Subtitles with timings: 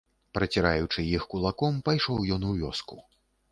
[0.37, 2.95] Праціраючы іх кулаком, пайшоў ён у вёску.